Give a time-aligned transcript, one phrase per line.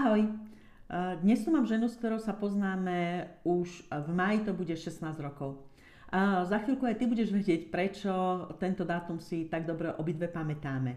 [0.00, 0.24] Ahoj.
[0.24, 4.96] Eh, dnes tu mám ženu, s ktorou sa poznáme už v maji, to bude 16
[5.20, 5.60] rokov.
[6.08, 8.08] A za chvíľku aj ty budeš vedieť, prečo
[8.56, 10.96] tento dátum si tak dobre obidve pamätáme.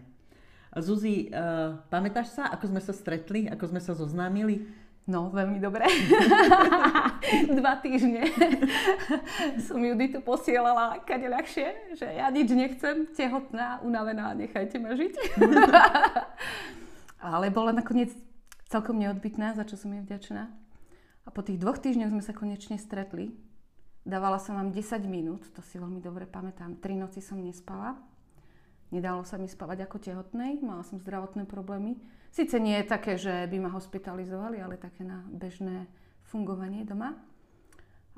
[0.80, 4.72] Zuzi, uh, pamätáš sa, ako sme sa stretli, ako sme sa zoznámili?
[5.04, 5.84] No, veľmi dobre.
[7.60, 8.24] Dva týždne
[9.68, 15.12] som Juditu posielala kade ľahšie, že ja nič nechcem, tehotná, unavená, nechajte ma žiť.
[17.36, 18.16] Ale bola nakoniec
[18.74, 20.50] celkom neodbitná, za čo som jej vďačná.
[21.24, 23.30] A po tých dvoch týždňoch sme sa konečne stretli.
[24.02, 26.82] Dávala som vám 10 minút, to si veľmi dobre pamätám.
[26.82, 27.94] Tri noci som nespala.
[28.90, 32.02] Nedalo sa mi spávať ako tehotnej, mala som zdravotné problémy.
[32.34, 35.86] Sice nie také, že by ma hospitalizovali, ale také na bežné
[36.26, 37.14] fungovanie doma.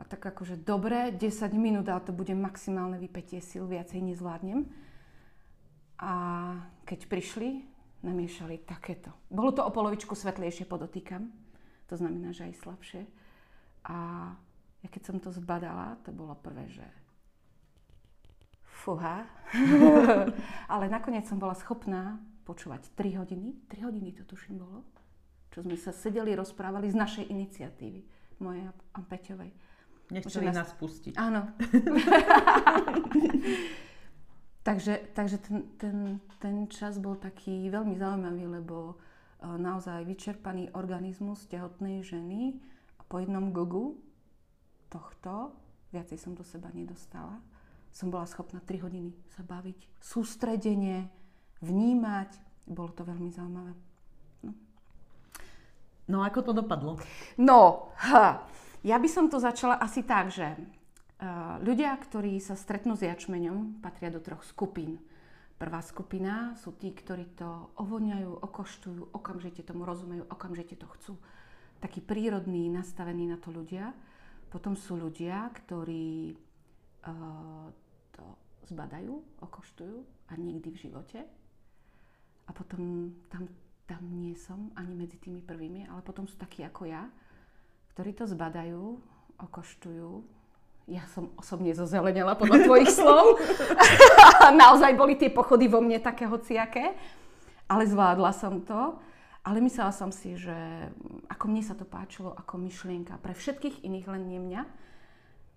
[0.01, 4.65] A tak akože dobre, 10 minút, ale to bude maximálne vypetie sil, viacej nezvládnem.
[6.01, 6.13] A
[6.89, 9.11] keď prišli, namiešali takéto.
[9.31, 11.33] Bolo to o polovičku svetlejšie, podotýkam.
[11.87, 13.03] To znamená, že aj slabšie.
[13.87, 13.97] A
[14.83, 16.85] ja keď som to zbadala, to bolo prvé, že
[18.87, 19.27] fúha.
[20.73, 23.55] Ale nakoniec som bola schopná počúvať 3 hodiny.
[23.71, 24.85] 3 hodiny to tuším bolo.
[25.51, 28.05] Čo sme sa sedeli, rozprávali z našej iniciatívy.
[28.43, 29.51] Mojej a Peťovej.
[30.13, 30.69] Nechceli nás...
[30.69, 31.17] nás pustiť.
[31.17, 31.57] Áno.
[34.67, 35.99] Takže, takže ten, ten,
[36.43, 38.95] ten čas bol taký veľmi zaujímavý, lebo e,
[39.47, 42.59] naozaj vyčerpaný organizmus tehotnej ženy
[43.07, 43.95] po jednom gogu
[44.91, 45.55] tohto,
[45.95, 47.39] viacej som do seba nedostala,
[47.95, 51.07] som bola schopná 3 hodiny sa baviť, sústredenie,
[51.63, 52.35] vnímať.
[52.67, 53.71] Bolo to veľmi zaujímavé.
[54.43, 54.51] No,
[56.11, 56.99] no ako to dopadlo?
[57.39, 58.43] No, ha,
[58.83, 60.59] ja by som to začala asi tak, že
[61.65, 65.01] Ľudia, ktorí sa stretnú s jačmeňom, patria do troch skupín.
[65.57, 71.15] Prvá skupina sú tí, ktorí to ovoňajú, okoštujú, okamžite tomu rozumejú, okamžite to chcú.
[71.81, 73.97] Takí prírodní, nastavení na to ľudia.
[74.53, 77.73] Potom sú ľudia, ktorí uh,
[78.13, 78.25] to
[78.69, 79.97] zbadajú, okoštujú
[80.29, 81.25] a nikdy v živote.
[82.45, 83.49] A potom tam,
[83.89, 87.09] tam nie som ani medzi tými prvými, ale potom sú takí ako ja,
[87.97, 89.01] ktorí to zbadajú,
[89.41, 90.36] okoštujú,
[90.87, 93.43] ja som osobne zozelenela podľa tvojich slov.
[94.63, 96.95] Naozaj boli tie pochody vo mne také hociaké,
[97.67, 99.03] ale zvládla som to.
[99.47, 100.55] Ale myslela som si, že
[101.31, 104.63] ako mne sa to páčilo, ako myšlienka pre všetkých iných, len nie mňa.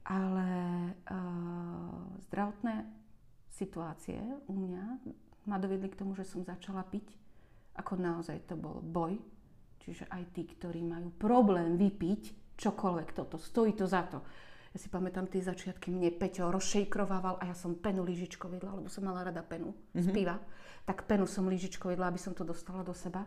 [0.06, 0.48] Ale
[0.94, 1.98] uh,
[2.30, 2.86] zdravotné
[3.50, 4.86] situácie u mňa
[5.50, 7.18] ma dovedli k tomu, že som začala piť.
[7.82, 9.18] Ako naozaj to bol boj.
[9.82, 14.22] Čiže aj tí, ktorí majú problém vypiť čokoľvek toto, stojí to za to
[14.70, 18.86] ja si pamätám tie začiatky, mne Peťo rozšejkrovával a ja som penu lyžičkou jedla, lebo
[18.86, 20.02] som mala rada penu mm-hmm.
[20.02, 20.16] z mhm.
[20.16, 20.38] piva.
[20.86, 23.26] Tak penu som lyžičkou jedla, aby som to dostala do seba.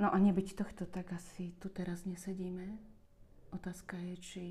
[0.00, 2.80] No a nebyť tohto, tak asi tu teraz nesedíme.
[3.52, 4.44] Otázka je, či...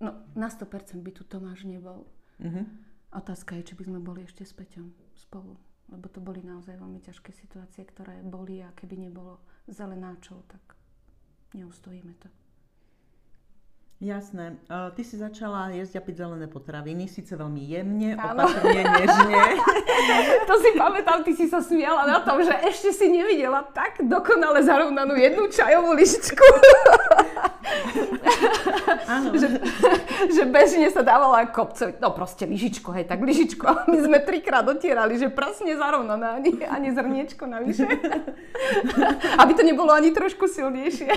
[0.00, 2.08] No, na 100% by tu Tomáš nebol.
[2.40, 2.64] Mm-hmm.
[3.12, 5.60] Otázka je, či by sme boli ešte s Peťom spolu.
[5.92, 10.64] Lebo to boli naozaj veľmi ťažké situácie, ktoré boli a keby nebolo zelenáčov, tak
[11.52, 12.28] neustojíme to.
[13.96, 14.60] Jasné.
[14.68, 18.44] Uh, ty si začala jesť a piť zelené potraviny, síce veľmi jemne, ano.
[18.44, 19.44] opatrne, nežne.
[20.52, 24.60] to si pamätám, ty si sa smiala na tom, že ešte si nevidela tak dokonale
[24.60, 26.44] zarovnanú jednu čajovú lyžičku.
[29.06, 29.48] Že,
[30.30, 33.64] že bežne sa dávala kopce, no proste lyžičko, hej, tak lyžičko.
[33.66, 37.86] A my sme trikrát otierali, že presne zarovnaná, ani, ani zrniečko navyše.
[39.42, 41.10] Aby to nebolo ani trošku silnejšie.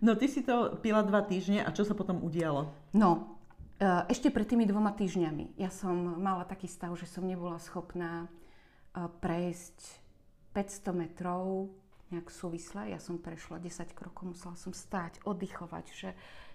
[0.00, 2.72] No ty si to pila dva týždne a čo sa potom udialo?
[2.96, 3.36] No,
[3.76, 8.24] e, ešte pred tými dvoma týždňami ja som mala taký stav, že som nebola schopná
[8.24, 8.28] e,
[9.20, 9.76] prejsť
[10.56, 11.68] 500 metrov
[12.10, 12.90] nejak súvisle.
[12.90, 16.08] Ja som prešla 10 krokov, musela som stáť, oddychovať, že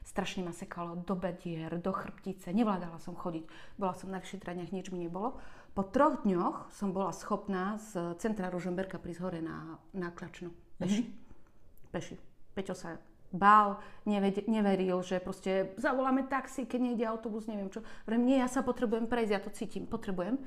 [0.05, 3.47] strašne ma sekalo do bedier, do chrbtice, nevládala som chodiť,
[3.79, 5.39] bola som na vyšetraniach, nič mi nebolo.
[5.75, 10.53] Po troch dňoch som bola schopná z centra Ružomberka prísť hore na, na Klačnu.
[10.79, 11.03] Peši.
[11.03, 11.91] Mm-hmm.
[11.91, 12.15] Peši.
[12.55, 12.95] Peťo sa
[13.35, 17.83] bál, neved, neveril, že proste zavoláme taxi, keď nejde autobus, neviem čo.
[18.07, 20.39] Vrem, nie, ja sa potrebujem prejsť, ja to cítim, potrebujem.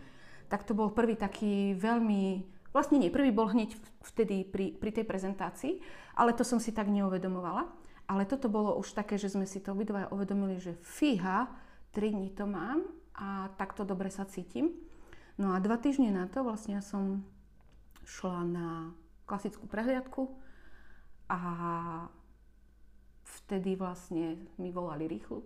[0.49, 2.41] Tak to bol prvý taký veľmi,
[2.73, 3.75] vlastne nie, prvý bol hneď
[4.05, 5.81] vtedy pri, pri tej prezentácii,
[6.17, 7.69] ale to som si tak neuvedomovala.
[8.09, 11.45] Ale toto bolo už také, že sme si to obidva uvedomili, že fíha,
[11.93, 14.73] tri dní to mám a takto dobre sa cítim.
[15.37, 17.21] No a dva týždne na to vlastne ja som
[18.09, 18.69] šla na
[19.29, 20.33] klasickú prehliadku
[21.29, 21.41] a
[23.45, 25.45] vtedy vlastne mi volali rýchlu.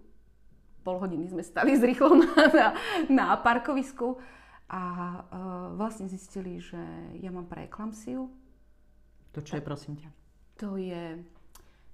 [0.87, 2.23] Pol hodiny sme stali s rýchlom
[2.59, 2.67] na,
[3.11, 4.23] na parkovisku
[4.73, 5.21] a uh,
[5.77, 6.81] vlastne zistili, že
[7.21, 8.33] ja mám preeklamsiu.
[9.37, 10.09] To čo je, prosím ťa?
[10.63, 11.19] to je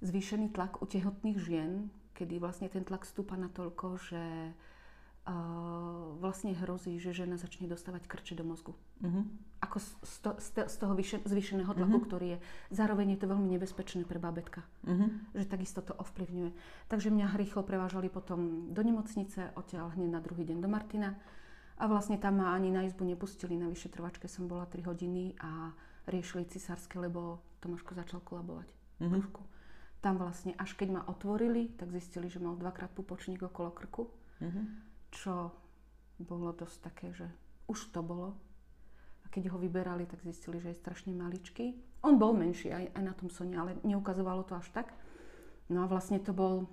[0.05, 4.23] zvýšený tlak u tehotných žien, kedy vlastne ten tlak stúpa na toľko, že
[6.17, 8.73] vlastne hrozí, že žena začne dostávať krče do mozgu.
[9.05, 9.29] Uh-huh.
[9.61, 12.07] Ako z, to, z toho zvýšeného tlaku, uh-huh.
[12.09, 12.37] ktorý je.
[12.73, 14.65] Zároveň je to veľmi nebezpečné pre babetka.
[14.89, 15.13] Uh-huh.
[15.37, 16.49] Že takisto to ovplyvňuje.
[16.89, 21.13] Takže mňa rýchlo prevážali potom do nemocnice, odtiaľ hneď na druhý deň do Martina.
[21.79, 23.55] A vlastne tam ma ani na izbu nepustili.
[23.55, 25.71] Na vyšetrovačke som bola 3 hodiny a
[26.11, 28.67] riešili cisárske, lebo Tomáško začal kolabovať.
[28.99, 29.23] Uh-huh.
[30.03, 34.11] Tam vlastne, až keď ma otvorili, tak zistili, že mal dvakrát pupočník okolo krku.
[34.43, 35.51] Uh-huh čo
[36.21, 37.27] bolo dosť také, že
[37.69, 38.37] už to bolo.
[39.25, 41.77] A keď ho vyberali, tak zistili, že je strašne maličký.
[42.05, 44.93] On bol menší aj, aj na tom Sone, ale neukazovalo to až tak.
[45.69, 46.65] No a vlastne to bol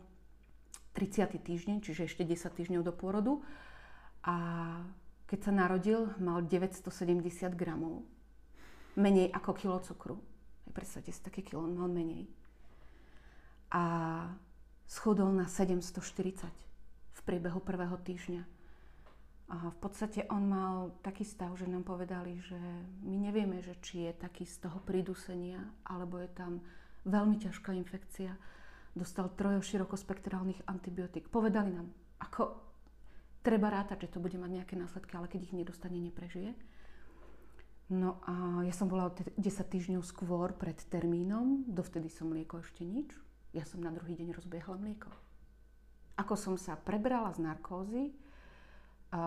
[0.97, 1.37] 30.
[1.37, 3.45] týždeň, čiže ešte 10 týždňov do pôrodu.
[4.27, 4.37] A
[5.27, 8.03] keď sa narodil, mal 970 gramov.
[8.99, 10.19] Menej ako kilo cukru.
[10.71, 12.27] Predstavte si, také kilo on mal menej.
[13.71, 13.83] A
[14.87, 16.67] schudol na 740
[17.27, 18.43] priebehu prvého týždňa.
[19.47, 22.59] A v podstate on mal taký stav, že nám povedali, že
[23.03, 26.63] my nevieme, že či je taký z toho pridusenia, alebo je tam
[27.07, 28.35] veľmi ťažká infekcia.
[28.95, 31.31] Dostal trojo širokospektrálnych antibiotík.
[31.31, 31.91] Povedali nám,
[32.23, 32.59] ako
[33.47, 36.59] treba rátať, že to bude mať nejaké následky, ale keď ich nedostane, neprežije.
[37.87, 43.15] No a ja som bola 10 týždňov skôr pred termínom, dovtedy som mlieko ešte nič.
[43.55, 45.07] Ja som na druhý deň rozbiehla mlieko.
[46.19, 48.11] Ako som sa prebrala z narkózy,
[49.15, 49.23] a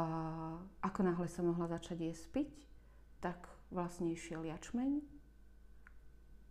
[0.84, 2.52] ako náhle som mohla začať jesť piť,
[3.24, 5.00] tak vlastne išiel jačmeň.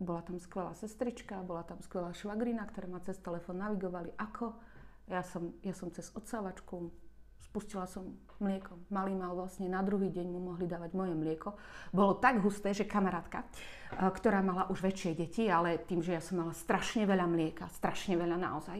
[0.00, 4.56] Bola tam skvelá sestrička, bola tam skvelá švagrina, ktoré ma cez telefón navigovali ako.
[5.12, 6.88] Ja som, ja som cez odsávačku
[7.48, 8.78] spustila som mlieko.
[8.92, 11.56] Malý mal vlastne na druhý deň mu mohli dávať moje mlieko.
[11.90, 13.42] Bolo tak husté, že kamarátka,
[13.98, 18.14] ktorá mala už väčšie deti, ale tým, že ja som mala strašne veľa mlieka, strašne
[18.14, 18.78] veľa naozaj,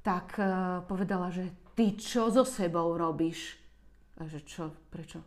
[0.00, 3.60] tak uh, povedala, že ty čo so sebou robíš?
[4.16, 5.20] A že čo, prečo?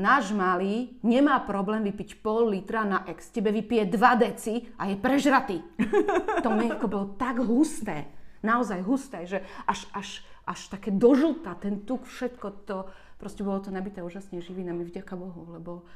[0.00, 3.30] Náš malý nemá problém vypiť pol litra na ex.
[3.30, 5.62] Tebe vypije 2 deci a je prežratý.
[6.44, 8.10] to mlieko bolo tak husté,
[8.42, 10.08] naozaj husté, že až, až,
[10.46, 15.54] až také dožlta, ten tuk, všetko to, proste bolo to nabité úžasne živinami, vďaka Bohu,
[15.54, 15.86] lebo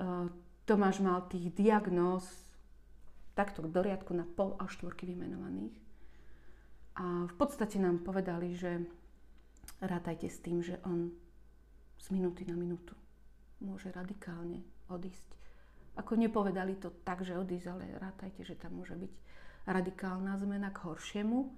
[0.00, 0.26] uh,
[0.64, 2.24] Tomáš mal tých diagnóz
[3.36, 5.76] takto do riadku na pol až štvorky vymenovaných.
[7.00, 8.84] A v podstate nám povedali, že
[9.80, 11.12] rátajte s tým, že on
[12.00, 12.96] z minúty na minútu
[13.60, 15.28] môže radikálne odísť.
[16.00, 19.12] Ako nepovedali to tak, že odísť, ale rátajte, že tam môže byť
[19.68, 21.52] radikálna zmena k horšiemu,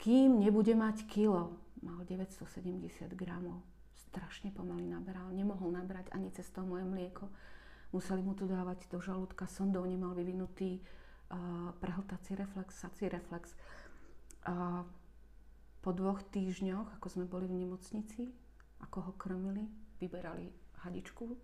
[0.00, 1.60] kým nebude mať kilo.
[1.84, 3.60] Mal 970 gramov.
[4.08, 5.28] Strašne pomaly naberal.
[5.30, 7.28] Nemohol nabrať ani cez to moje mlieko.
[7.92, 13.52] Museli mu tu dávať do žalúdka sondou, nemal vyvinutý uh, prehltací reflex, sací reflex.
[14.46, 14.86] A
[15.84, 18.30] po dvoch týždňoch, ako sme boli v nemocnici,
[18.80, 19.68] ako ho krmili,
[20.00, 20.48] vyberali
[20.86, 21.36] hadičku,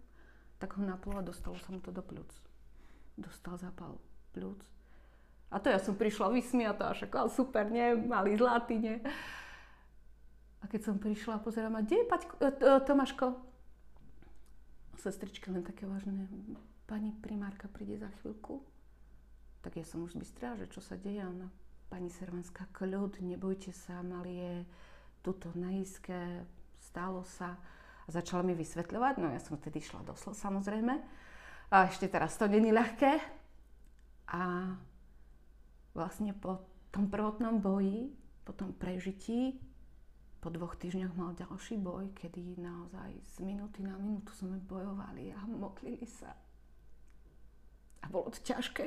[0.57, 2.31] tak ho naplo a dostalo sa mu to do pľúc.
[3.21, 4.01] Dostal zápal
[4.33, 4.76] pľúc.
[5.51, 8.97] A to ja som prišla vysmiatá, však super, nie, malý zlatý, nie.
[10.59, 13.27] A keď som prišla a pozerám, a kde je Paťko, e, e, Tomáško?
[14.99, 16.27] Sestrička len také vážne,
[16.91, 18.59] pani primárka príde za chvíľku.
[19.63, 21.23] Tak ja som už zbystrá, že čo sa deje.
[21.23, 21.47] Ona
[21.87, 24.55] pani Servanská, kľud, nebojte sa, mali je
[25.23, 26.43] tuto na iske,
[26.83, 27.59] stalo sa.
[28.07, 30.95] A začala mi vysvetľovať, no ja som vtedy šla do samozrejme.
[31.75, 33.19] A ešte teraz to není ľahké.
[34.31, 34.75] A
[35.97, 36.61] vlastne po
[36.93, 38.13] tom prvotnom boji,
[38.45, 39.57] po tom prežití,
[40.45, 45.43] po dvoch týždňoch mal ďalší boj, kedy naozaj z minúty na minútu sme bojovali a
[45.49, 46.37] modlili sa.
[48.05, 48.87] A bolo to ťažké.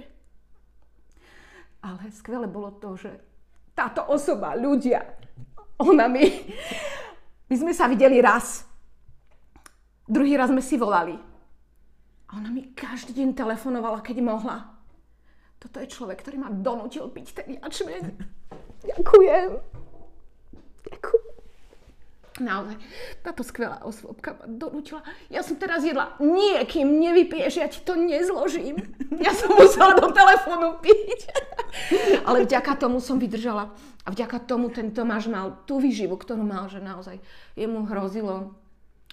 [1.83, 3.11] Ale skvelé bolo to, že
[3.75, 5.03] táto osoba, ľudia,
[5.83, 6.23] ona mi...
[7.49, 8.61] My sme sa videli raz.
[10.05, 11.17] Druhý raz sme si volali.
[12.29, 14.78] A ona mi každý deň telefonovala, keď mohla.
[15.59, 18.03] Toto je človek, ktorý ma donútil piť ten jačmeň.
[18.83, 19.49] Ďakujem.
[20.87, 21.29] Ďakujem
[22.41, 22.75] naozaj,
[23.21, 25.03] táto skvelá osvobka ma donútila.
[25.27, 28.79] Ja som teraz jedla, nie, kým nevypiješ, ja ti to nezložím.
[29.19, 31.27] Ja som musela do telefónu piť.
[32.23, 33.75] Ale vďaka tomu som vydržala.
[34.07, 37.19] A vďaka tomu ten Tomáš mal tú výživu, ktorú mal, že naozaj
[37.53, 38.55] jemu hrozilo,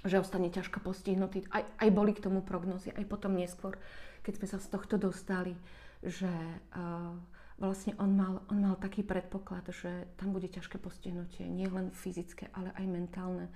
[0.06, 1.44] že ostane ťažko postihnutý.
[1.50, 3.76] Aj, aj boli k tomu prognozy, aj potom neskôr,
[4.22, 5.58] keď sme sa z tohto dostali,
[6.06, 7.12] že uh,
[7.58, 12.46] vlastne on mal, on mal taký predpoklad, že tam bude ťažké postihnutie, nie len fyzické,
[12.54, 13.50] ale aj mentálne.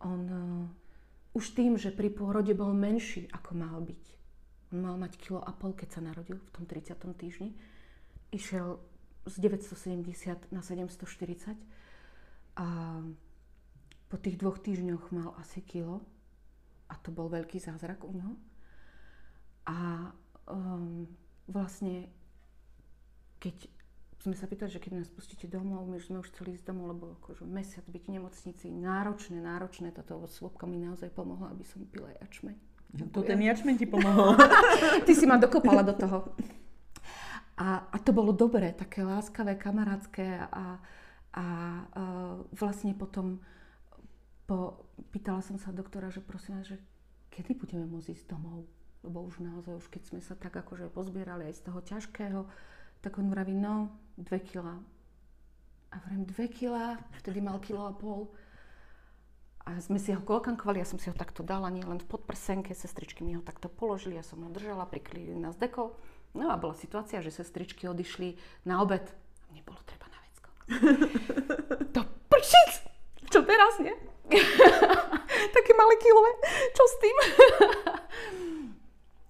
[0.00, 0.64] On uh,
[1.36, 4.04] už tým, že pri pôrode bol menší, ako mal byť,
[4.72, 6.96] On mal mať kilo a pol, keď sa narodil v tom 30.
[7.12, 7.52] týždni.
[8.32, 8.80] Išiel
[9.28, 11.60] z 970 na 740
[12.56, 12.66] a
[14.06, 16.00] po tých dvoch týždňoch mal asi kilo
[16.86, 18.34] a to bol veľký zázrak u neho.
[19.66, 20.08] A
[20.46, 21.10] um,
[21.46, 22.10] vlastne,
[23.38, 23.70] keď
[24.26, 27.04] sme sa pýtali, že keď nás pustíte domov, my sme už chceli ísť domov, lebo
[27.22, 32.10] akože mesiac byť v nemocnici, náročné, náročné, táto svopka mi naozaj pomohla, aby som pila
[32.18, 32.58] jačmeň.
[33.12, 34.34] To ten jačmeň ti pomohol.
[35.06, 36.32] Ty si ma dokopala do toho.
[37.56, 40.66] A, a to bolo dobré, také láskavé, kamarátske a, a,
[41.32, 41.44] a
[42.52, 43.40] vlastne potom
[44.44, 46.78] po, pýtala som sa doktora, že prosím vás, že
[47.32, 48.68] kedy budeme môcť ísť domov?
[49.06, 52.40] Lebo už naozaj, už keď sme sa tak akože pozbierali aj z toho ťažkého,
[53.06, 54.82] tak on vraví, no, dve kila.
[55.94, 58.34] A vrem, dve kila, vtedy mal kilo a pol.
[59.62, 62.74] A sme si ho kolkankovali, ja som si ho takto dala, nie len v podprsenke,
[62.74, 65.94] sestričky mi ho takto položili, ja som ho držala, prikryli nás dekou.
[66.34, 68.34] No a bola situácia, že sestričky odišli
[68.66, 69.06] na obed.
[69.06, 70.48] A mne bolo treba na vecko.
[71.94, 72.70] to pršic!
[73.30, 73.94] Čo teraz, nie?
[75.56, 76.32] Také malé kilové.
[76.74, 77.16] Čo s tým?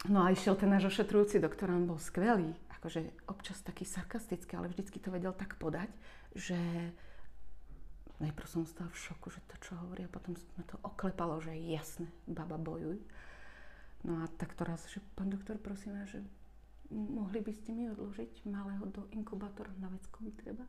[0.08, 2.54] no a išiel ten náš ošetrujúci doktor, on bol skvelý.
[2.78, 5.90] Akože občas taký sarkastický, ale vždycky to vedel tak podať,
[6.36, 6.58] že
[8.20, 11.52] najprv som stala v šoku, že to čo hovorí a potom sme to oklepalo, že
[11.56, 13.00] jasné, baba bojuj.
[14.04, 16.22] No a tak to raz, že pán doktor, prosím vás, že
[16.92, 20.62] mohli by ste mi odložiť malého do inkubátora na vecko mi treba?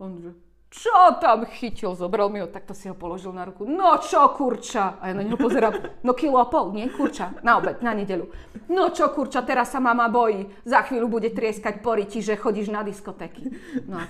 [0.00, 0.32] On že,
[0.70, 3.66] čo tam chytil, zobral mi ho, takto si ho položil na ruku.
[3.66, 5.02] No čo, kurča?
[5.02, 8.30] A ja na neho pozerám, no kilo a pol, nie, kurča, na obed, na nedelu.
[8.70, 12.70] No čo, kurča, teraz sa mama bojí, za chvíľu bude trieskať po riti, že chodíš
[12.70, 13.50] na diskotéky.
[13.90, 14.06] No a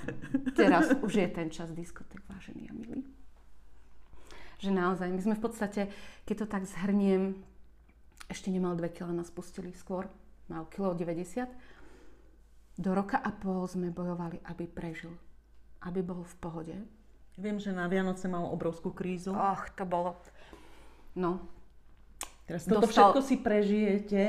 [0.52, 3.09] teraz už je ten čas diskoték, vážený a milý.
[4.61, 5.88] Že naozaj, my sme v podstate,
[6.29, 7.40] keď to tak zhrniem,
[8.29, 10.12] ešte nemal 2 kg, nás pustili skôr,
[10.52, 11.49] mal kilo 90.
[12.76, 15.17] Do roka a pol sme bojovali, aby prežil
[15.85, 16.77] aby bol v pohode.
[17.41, 19.33] Viem, že na Vianoce mal obrovskú krízu.
[19.33, 20.19] Ach, to bolo...
[21.17, 21.41] No.
[22.45, 23.15] Teraz toto Dostal...
[23.15, 24.23] všetko si prežijete,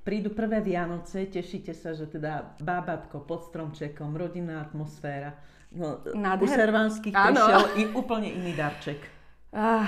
[0.00, 5.36] prídu prvé Vianoce, tešíte sa, že teda bábatko pod stromčekom, rodinná atmosféra.
[5.76, 6.46] No, Nádher.
[6.46, 8.96] u Servanských prišiel i úplne iný darček.
[9.52, 9.84] Uh,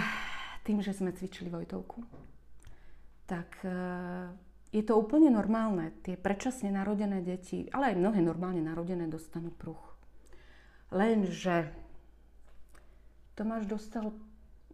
[0.68, 2.04] tým, že sme cvičili Vojtovku,
[3.24, 4.28] tak uh,
[4.68, 5.96] je to úplne normálne.
[6.04, 9.87] Tie predčasne narodené deti, ale aj mnohé normálne narodené dostanú pruch.
[10.88, 11.68] Lenže
[13.36, 14.10] Tomáš dostal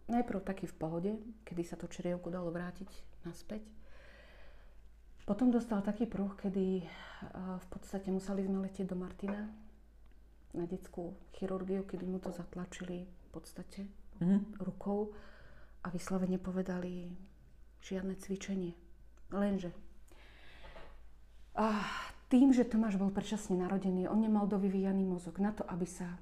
[0.07, 1.11] najprv taký v pohode,
[1.43, 2.87] kedy sa to črievku dalo vrátiť
[3.27, 3.61] naspäť.
[5.25, 6.85] Potom dostal taký pruh, kedy
[7.35, 9.49] v podstate museli sme letieť do Martina
[10.53, 13.89] na detskú chirurgiu, kedy mu to zatlačili v podstate
[14.21, 14.61] mm-hmm.
[14.61, 15.11] rukou
[15.81, 17.09] a vyslovene povedali
[17.81, 18.77] žiadne cvičenie.
[19.33, 19.73] Lenže
[21.57, 21.89] ah,
[22.27, 26.17] tým, že Tomáš bol predčasne narodený, on nemal dovyvíjaný mozog na to, aby, sa,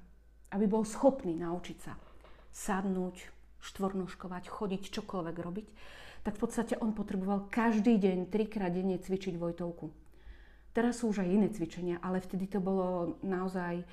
[0.52, 1.96] aby bol schopný naučiť sa
[2.54, 5.68] sadnúť, štvornožkovať, chodiť, čokoľvek robiť,
[6.22, 9.90] tak v podstate on potreboval každý deň, trikrát denne cvičiť Vojtovku.
[10.72, 13.84] Teraz sú už aj iné cvičenia, ale vtedy to bolo naozaj e,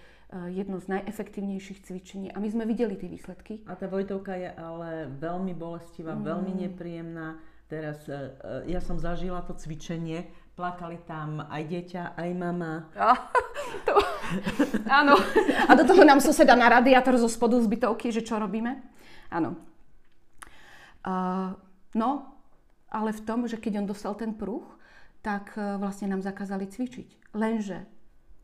[0.50, 3.62] jedno z najefektívnejších cvičení a my sme videli tie výsledky.
[3.70, 6.24] A tá Vojtovka je ale veľmi bolestivá, mm.
[6.26, 7.38] veľmi nepríjemná.
[7.70, 10.26] Teraz e, e, ja som zažila to cvičenie
[10.62, 12.86] Plakali tam aj dieťa, aj mama.
[12.94, 13.18] Ja,
[13.82, 13.98] to,
[14.86, 15.18] áno.
[15.66, 18.78] A do toho nám suseda na radiátor zo spodu z bytovky, že čo robíme.
[19.34, 19.58] Áno.
[21.02, 21.58] Uh,
[21.98, 22.38] no,
[22.94, 24.70] ale v tom, že keď on dostal ten pruch,
[25.26, 27.34] tak uh, vlastne nám zakázali cvičiť.
[27.34, 27.90] Lenže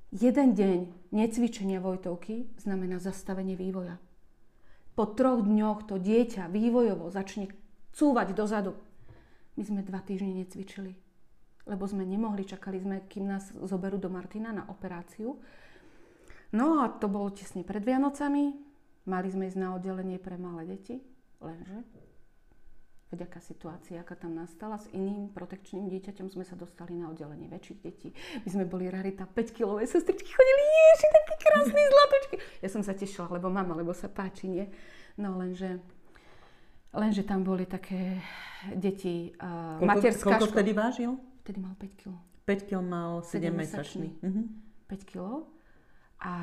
[0.10, 4.02] jeden deň necvičenia Vojtovky znamená zastavenie vývoja.
[4.98, 7.54] Po troch dňoch to dieťa vývojovo začne
[7.94, 8.74] cúvať dozadu.
[9.54, 10.98] My sme dva týždne necvičili
[11.68, 15.38] lebo sme nemohli, čakali sme, kým nás zoberú do Martina na operáciu.
[16.56, 18.56] No a to bolo tesne pred Vianocami.
[19.08, 21.00] Mali sme ísť na oddelenie pre malé deti,
[21.40, 21.84] lenže
[23.08, 27.80] vďaka situácii, aká tam nastala, s iným protekčným dieťaťom sme sa dostali na oddelenie väčších
[27.80, 28.12] detí.
[28.44, 32.36] My sme boli rarita 5-kilové sestričky, chodili, ježi, taký krásny zlatočky.
[32.60, 34.68] Ja som sa tešila, lebo mama, lebo sa páči, nie?
[35.16, 35.80] No lenže,
[36.92, 38.20] lenže tam boli také
[38.76, 41.12] deti, uh, koľko, materská koľko vtedy vážil?
[41.48, 42.12] Vtedy mal 5 kg.
[42.44, 44.12] 5 kg mal 7 mesačný.
[44.20, 44.52] Uh-huh.
[44.92, 45.48] 5 kg.
[46.20, 46.36] A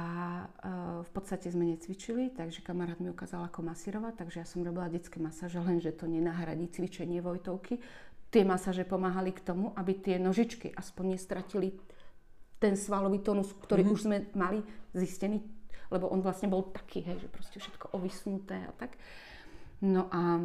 [0.49, 4.89] uh, v podstate sme necvičili, takže kamarát mi ukázal, ako masírovať, takže ja som robila
[4.89, 7.85] detské masáže, lenže to nenahradí cvičenie Vojtovky.
[8.33, 11.77] Tie masáže pomáhali k tomu, aby tie nožičky aspoň nestratili
[12.57, 13.97] ten svalový tónus, ktorý mm-hmm.
[14.01, 14.65] už sme mali
[14.97, 15.45] zistený,
[15.93, 18.97] lebo on vlastne bol taký, hej, že proste všetko ovisnuté a tak.
[19.85, 20.41] No a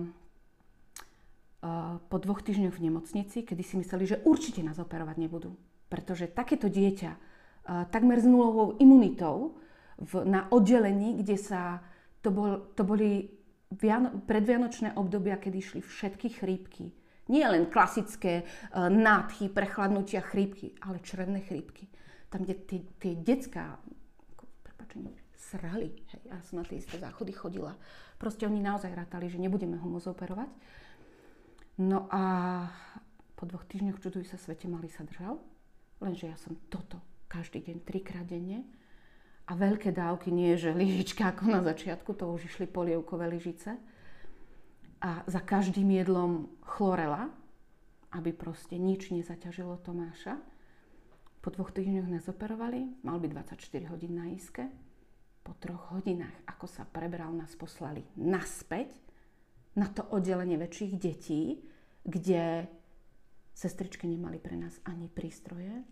[2.07, 5.59] po dvoch týždňoch v nemocnici, kedy si mysleli, že určite nás operovať nebudú.
[5.91, 7.11] Pretože takéto dieťa
[7.91, 9.59] takmer s nulovou imunitou
[9.99, 11.83] v, na oddelení, kde sa,
[12.23, 13.27] to, bol, to boli
[13.75, 16.95] viano, predvianočné obdobia, kedy išli všetky chrípky.
[17.29, 21.85] Nie len klasické uh, nádchy, prechladnutia chrípky, ale črevné chrípky.
[22.33, 23.77] Tam, kde tie, tie detská,
[24.65, 25.93] prepáčenie, srali.
[26.09, 27.77] Hej, ja som na tie isté záchody chodila.
[28.17, 30.49] Proste oni naozaj rátali, že nebudeme ho môcť operovať.
[31.79, 32.23] No a
[33.39, 35.39] po dvoch týždňoch čuduj sa svete mali sa držal.
[36.03, 36.99] Lenže ja som toto
[37.31, 38.67] každý deň, trikrát denne.
[39.47, 43.79] A veľké dávky, nie že lyžička ako na začiatku, to už išli polievkové lyžice.
[44.99, 47.31] A za každým jedlom chlorela,
[48.11, 50.35] aby proste nič nezaťažilo Tomáša.
[51.39, 54.67] Po dvoch týždňoch nás operovali, mal byť 24 hodín na iske.
[55.47, 58.91] Po troch hodinách, ako sa prebral, nás poslali naspäť
[59.79, 61.63] na to oddelenie väčších detí,
[62.03, 62.67] kde
[63.53, 65.83] sestričky nemali pre nás ani prístroje,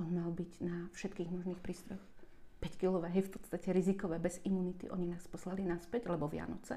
[0.00, 2.08] on mal byť na všetkých možných prístrojoch.
[2.60, 4.92] 5 kilové, hej, v podstate rizikové, bez imunity.
[4.92, 6.76] Oni nás poslali naspäť, lebo Vianoce.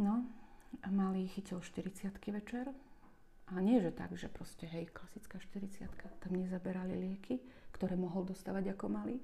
[0.00, 0.24] No,
[0.80, 2.72] a mali chytil 40 večer.
[3.46, 5.86] A nie, že tak, že proste, hej, klasická 40
[6.18, 7.38] Tam nezaberali lieky,
[7.70, 9.20] ktoré mohol dostávať ako mali.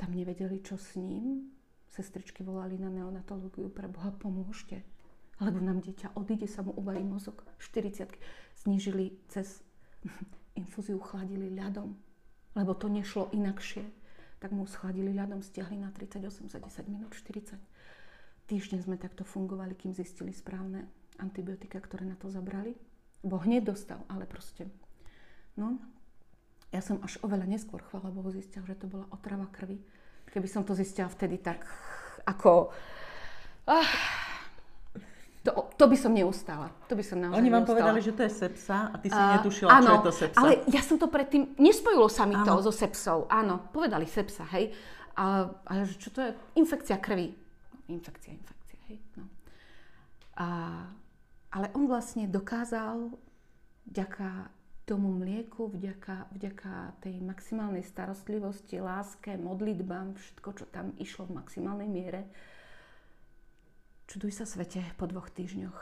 [0.00, 1.52] Tam nevedeli, čo s ním.
[1.86, 4.82] Sestričky volali na neonatológiu, pre Boha pomôžte.
[5.36, 7.44] Lebo nám dieťa odíde, sa mu uvarí mozog.
[7.60, 8.08] 40
[8.56, 9.60] Znížili cez
[10.60, 11.92] infúziu chladili ľadom,
[12.56, 13.84] lebo to nešlo inakšie.
[14.40, 17.56] Tak mu schladili ľadom, stiahli na 38 za 10 minút 40.
[18.46, 20.86] Týždeň sme takto fungovali, kým zistili správne
[21.18, 22.76] antibiotika, ktoré na to zabrali.
[23.24, 24.68] Bo hneď dostal, ale proste.
[25.56, 25.80] No,
[26.70, 29.80] ja som až oveľa neskôr, chvála Bohu, zistila, že to bola otrava krvi.
[30.28, 31.64] Keby som to zistila vtedy tak
[32.28, 32.74] ako...
[33.66, 33.88] Ah,
[35.46, 36.74] to, to by som neustála.
[36.90, 37.78] To by som naozaj Oni vám neustala.
[37.78, 40.38] povedali, že to je sepsa a ty si uh, netušila, áno, čo je to sepsa.
[40.42, 42.42] ale ja som to predtým, nespojilo sa mi áno.
[42.42, 43.30] to so sepsou.
[43.30, 44.74] Áno, povedali sepsa, hej.
[45.14, 46.30] A, a čo to je?
[46.58, 47.30] Infekcia krvi.
[47.86, 48.98] Infekcia, infekcia, hej.
[49.14, 49.30] No.
[50.34, 50.46] A,
[51.54, 53.14] ale on vlastne dokázal
[53.86, 54.50] vďaka
[54.86, 61.90] tomu mlieku, vďaka, vďaka tej maximálnej starostlivosti, láske, modlitbám, všetko, čo tam išlo v maximálnej
[61.90, 62.26] miere,
[64.06, 65.78] Čuduj sa svete, po dvoch týždňoch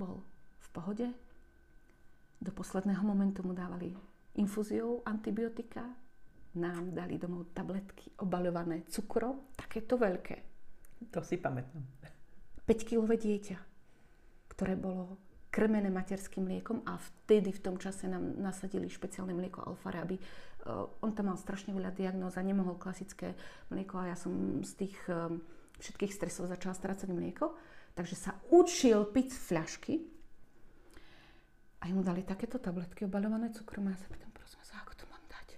[0.00, 0.24] bol
[0.58, 1.06] v pohode.
[2.40, 3.92] Do posledného momentu mu dávali
[4.40, 5.84] infúziou antibiotika,
[6.56, 10.36] nám dali domov tabletky obaľované cukrom, takéto veľké.
[11.12, 11.84] To si pamätám.
[12.64, 13.58] 5-kilové dieťa,
[14.56, 15.20] ktoré bolo
[15.52, 20.88] krmené materským mliekom a vtedy v tom čase nám nasadili špeciálne mlieko Alfare, aby uh,
[21.04, 23.36] on tam mal strašne veľa diagnóz a nemohol klasické
[23.68, 25.28] mlieko a ja som z tých uh,
[25.84, 27.52] všetkých stresov začala strácať mlieko,
[27.92, 29.94] takže sa učil piť z fľašky
[31.84, 35.04] a mu dali takéto tabletky obalované cukrom a ja sa pýtam, prosím sa, ako to
[35.12, 35.48] mám dať?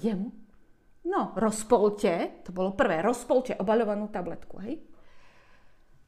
[0.00, 0.28] Jemu?
[1.04, 4.80] No, rozpolte, to bolo prvé, rozpolte obaľovanú tabletku, hej?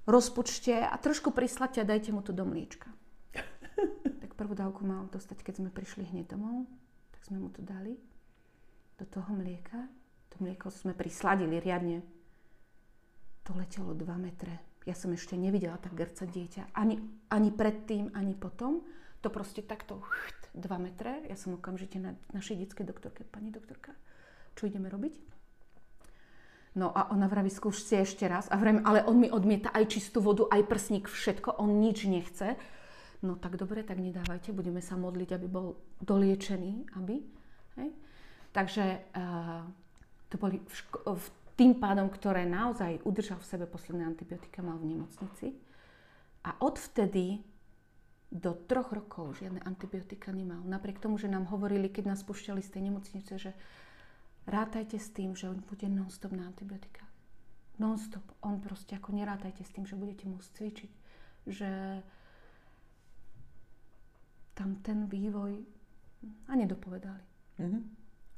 [0.09, 2.89] Rozpučte a trošku prislate a dajte mu to do mliečka.
[4.25, 6.65] tak prvú dávku mal dostať, keď sme prišli hneď domov,
[7.13, 8.01] tak sme mu to dali
[8.97, 9.89] do toho mlieka.
[10.33, 12.01] To mlieko sme prisladili riadne
[13.43, 14.63] to letelo 2 metre.
[14.83, 16.75] Ja som ešte nevidela tak grca dieťa.
[16.75, 16.99] Ani,
[17.31, 18.83] ani predtým, ani potom.
[19.23, 20.03] To proste takto
[20.59, 21.23] 2 metre.
[21.31, 23.95] Ja som okamžite na našej detskej doktorke, pani doktorka,
[24.59, 25.15] čo ideme robiť?
[26.73, 28.49] No a ona vraví, skúšte ešte raz.
[28.49, 31.61] A vrem, ale on mi odmieta aj čistú vodu, aj prsník, všetko.
[31.61, 32.57] On nič nechce.
[33.23, 37.23] No tak dobre, tak nedávajte, budeme sa modliť, aby bol doliečený, aby.
[37.79, 37.89] Hej?
[38.51, 39.63] Takže uh,
[40.27, 41.27] to boli v, ško- v
[41.57, 45.53] tým pádom, ktoré naozaj udržal v sebe posledné antibiotika, mal v nemocnici.
[46.43, 47.45] A odvtedy
[48.33, 50.65] do troch rokov žiadne antibiotika nemal.
[50.65, 53.53] Napriek tomu, že nám hovorili, keď nás pušťali z tej nemocnice, že
[54.49, 57.05] rátajte s tým, že on bude non-stop na antibiotika.
[57.77, 58.25] Non-stop.
[58.41, 60.91] On proste ako nerátajte s tým, že budete môcť cvičiť.
[61.45, 61.71] Že
[64.57, 65.61] tam ten vývoj
[66.49, 67.25] a nedopovedali.
[67.61, 67.83] Mm-hmm.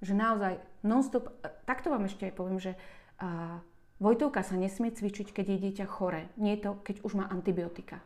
[0.03, 1.31] Že naozaj non-stop,
[1.71, 2.75] takto vám ešte aj poviem, že
[3.25, 3.57] a
[4.03, 6.29] Vojtovka sa nesmie cvičiť, keď je dieťa chore.
[6.37, 8.05] Nie je to, keď už má antibiotika.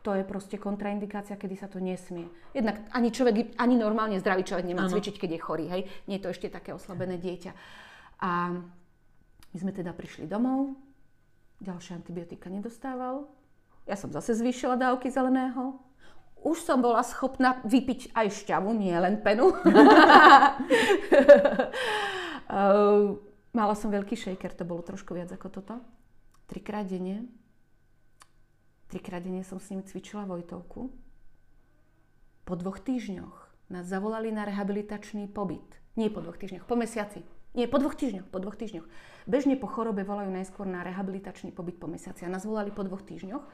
[0.00, 2.28] To je proste kontraindikácia, kedy sa to nesmie.
[2.56, 4.92] Jednak ani človek, ani normálne zdravý človek nemá ano.
[4.92, 5.66] cvičiť, keď je chorý.
[5.68, 5.82] Hej?
[6.08, 7.52] Nie je to ešte také oslabené dieťa.
[8.24, 8.56] A
[9.52, 10.76] my sme teda prišli domov,
[11.60, 13.28] ďalšie antibiotika nedostával.
[13.84, 15.76] Ja som zase zvýšila dávky zeleného.
[16.44, 19.52] Už som bola schopná vypiť aj šťavu, nie len penu.
[23.54, 25.74] Mala som veľký shaker, to bolo trošku viac ako toto.
[26.50, 27.30] Trikrát denne.
[28.90, 30.90] Trikrát denne som s ním cvičila Vojtovku.
[32.44, 35.64] Po dvoch týždňoch nás zavolali na rehabilitačný pobyt.
[35.94, 37.22] Nie po dvoch týždňoch, po mesiaci.
[37.54, 38.82] Nie, po dvoch týždňoch, po dvoch týždňoch.
[39.30, 42.26] Bežne po chorobe volajú najskôr na rehabilitačný pobyt po mesiaci.
[42.26, 43.44] A nás volali po dvoch týždňoch.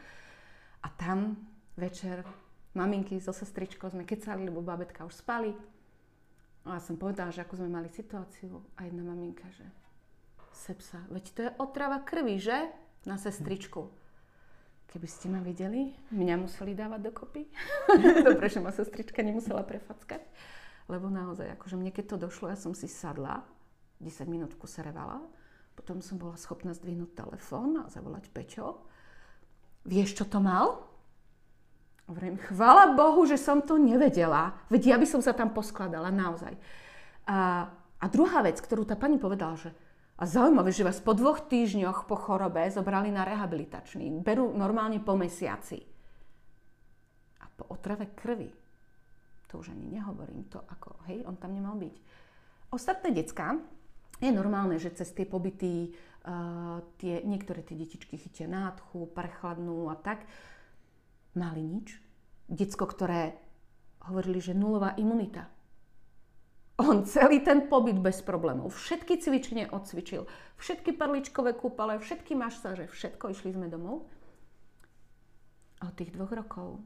[0.81, 1.37] A tam
[1.77, 2.25] večer
[2.73, 5.53] maminky so sestričkou sme kecali, lebo babetka už spali.
[6.65, 8.65] A som povedala, že ako sme mali situáciu.
[8.81, 9.69] A jedna maminka, že
[10.61, 12.69] sepsa, veď to je otrava krvi, že?
[13.09, 13.89] Na sestričku.
[14.93, 17.49] Keby ste ma videli, mňa museli dávať dokopy.
[18.29, 20.21] Dobre, že ma sestrička nemusela prefackať.
[20.91, 23.47] Lebo naozaj, akože mne keď to došlo, ja som si sadla
[24.03, 25.23] 10 minút kuse revala.
[25.79, 28.85] Potom som bola schopná zdvihnúť telefón a zavolať Peťo.
[29.87, 30.91] Vieš, čo to mal?
[32.11, 34.59] Hovorím, chvala Bohu, že som to nevedela.
[34.67, 36.59] Veď ja by som sa tam poskladala, naozaj.
[37.31, 37.71] A,
[38.03, 39.71] a druhá vec, ktorú tá pani povedala, že
[40.21, 44.21] a zaujímavé, že vás po dvoch týždňoch po chorobe zobrali na rehabilitačný.
[44.21, 45.81] Berú normálne po mesiaci.
[47.41, 48.53] A po otrave krvi.
[49.49, 50.45] To už ani nehovorím.
[50.53, 51.97] To ako, hej, on tam nemal byť.
[52.69, 53.57] Ostatné decka,
[54.21, 55.97] je normálne, že cez tie pobyty
[56.29, 60.29] uh, tie, niektoré tie detičky chytia nádchu, prechladnú a tak.
[61.33, 61.97] Mali nič.
[62.45, 63.41] Decko, ktoré
[64.05, 65.49] hovorili, že nulová imunita.
[66.81, 70.25] On celý ten pobyt bez problémov, všetky cvičenie odcvičil,
[70.57, 74.09] všetky perličkové kúpale, všetky masáže, všetko, išli sme domov.
[75.85, 76.81] A od tých dvoch rokov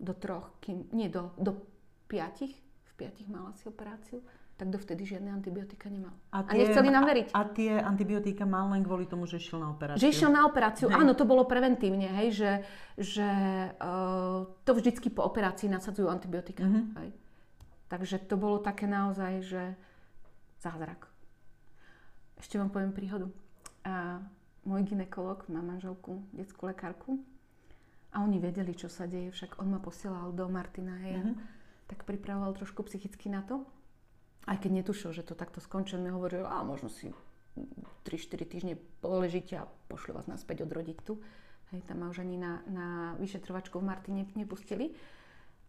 [0.00, 1.60] do troch, kým, nie, do, do
[2.08, 2.56] piatich,
[2.88, 4.24] v piatich mal asi operáciu,
[4.56, 6.12] tak dovtedy žiadne antibiotika nemal.
[6.30, 7.26] A, tie, a nechceli nám veriť.
[7.32, 10.00] A, a tie antibiotika mal len kvôli tomu, že išiel na operáciu?
[10.00, 10.96] Že išiel na operáciu, hej.
[11.02, 12.52] áno, to bolo preventívne, hej, že,
[13.00, 13.28] že
[13.80, 16.62] uh, to vždycky po operácii nasadzujú antibiotika.
[16.62, 16.84] Mm-hmm.
[17.00, 17.08] Hej.
[17.92, 19.62] Takže to bolo také naozaj, že
[20.64, 21.12] zázrak.
[22.40, 23.28] Ešte vám poviem príhodu.
[23.84, 24.24] A
[24.64, 27.20] môj ginekolog má manželku, detskú lekárku
[28.16, 31.36] a oni vedeli, čo sa deje, však on ma posielal do Martina, hej, mm-hmm.
[31.90, 33.66] tak pripravoval trošku psychicky na to
[34.46, 37.14] aj keď netušil, že to takto skončí, mi hovoril, a možno si
[38.08, 41.22] 3-4 týždne poležíte a pošli vás naspäť odrodiť tu.
[41.70, 42.86] Hej, tam ma už ani na, na
[43.22, 44.92] vyšetrovačku v Martine nepustili.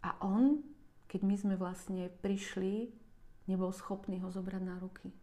[0.04, 0.66] A on,
[1.14, 2.90] keď my sme vlastne prišli,
[3.46, 5.14] nebol schopný ho zobrať na ruky.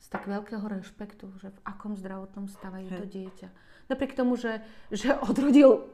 [0.00, 3.48] Z tak veľkého rešpektu, že v akom zdravotnom stave je to dieťa.
[3.92, 5.84] Napriek tomu, že, že odrodil...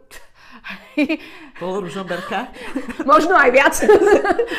[1.58, 2.54] Pol ružoberka.
[3.02, 3.74] Možno aj viac.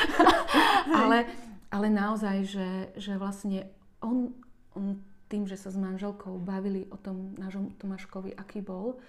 [1.00, 1.32] Ale
[1.68, 3.68] ale naozaj, že, že vlastne
[4.00, 4.32] on,
[4.72, 9.04] on tým, že sa s manželkou bavili o tom nášom Tomáškovi, aký bol,